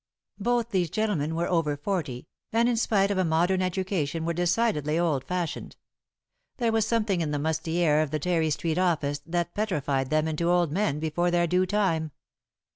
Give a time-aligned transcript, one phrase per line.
[0.39, 4.97] Both these gentlemen were over forty, and in spite of a modern education were decidedly
[4.97, 5.75] old fashioned.
[6.57, 10.27] There was something in the musty air of the Terry Street office that petrified them
[10.27, 12.09] into old men before their due time.